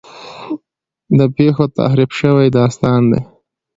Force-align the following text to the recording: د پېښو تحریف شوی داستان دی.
د 1.17 1.19
پېښو 1.35 1.65
تحریف 1.79 2.11
شوی 2.19 2.47
داستان 2.59 3.01
دی. 3.11 3.21